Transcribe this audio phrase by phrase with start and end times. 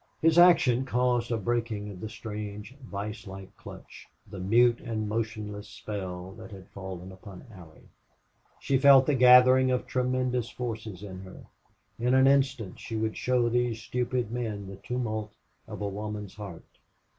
[0.19, 5.67] His action caused a breaking of the strange, vise like clutch the mute and motionless
[5.69, 7.87] spell that had fallen upon Allie.
[8.59, 11.45] She felt the gathering of tremendous forces in her;
[11.99, 15.33] in an instant she would show these stupid men the tumult
[15.67, 16.65] of a woman's heart.